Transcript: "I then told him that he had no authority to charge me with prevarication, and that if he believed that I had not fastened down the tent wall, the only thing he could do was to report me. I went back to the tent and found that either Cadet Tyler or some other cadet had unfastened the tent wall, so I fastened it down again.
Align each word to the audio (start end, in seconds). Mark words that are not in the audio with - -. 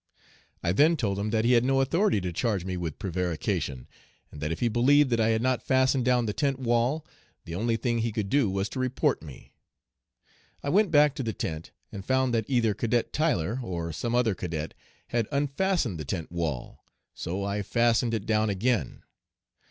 "I 0.63 0.71
then 0.71 0.97
told 0.97 1.19
him 1.19 1.29
that 1.29 1.45
he 1.45 1.51
had 1.51 1.63
no 1.63 1.79
authority 1.79 2.19
to 2.21 2.33
charge 2.33 2.65
me 2.65 2.75
with 2.75 2.97
prevarication, 2.97 3.87
and 4.31 4.41
that 4.41 4.51
if 4.51 4.59
he 4.59 4.67
believed 4.67 5.11
that 5.11 5.19
I 5.19 5.29
had 5.29 5.43
not 5.43 5.61
fastened 5.61 6.05
down 6.05 6.25
the 6.25 6.33
tent 6.33 6.57
wall, 6.57 7.05
the 7.45 7.53
only 7.53 7.77
thing 7.77 7.99
he 7.99 8.11
could 8.11 8.27
do 8.27 8.49
was 8.49 8.67
to 8.69 8.79
report 8.79 9.21
me. 9.21 9.53
I 10.63 10.69
went 10.69 10.89
back 10.89 11.13
to 11.17 11.21
the 11.23 11.33
tent 11.33 11.69
and 11.91 12.03
found 12.03 12.33
that 12.33 12.45
either 12.47 12.73
Cadet 12.73 13.13
Tyler 13.13 13.59
or 13.61 13.93
some 13.93 14.15
other 14.15 14.33
cadet 14.33 14.73
had 15.09 15.27
unfastened 15.31 15.99
the 15.99 16.05
tent 16.05 16.31
wall, 16.31 16.83
so 17.13 17.43
I 17.43 17.61
fastened 17.61 18.15
it 18.15 18.25
down 18.25 18.49
again. 18.49 19.03